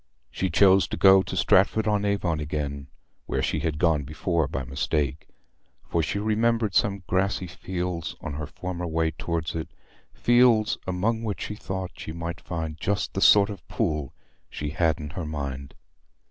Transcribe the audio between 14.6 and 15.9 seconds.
had in her mind.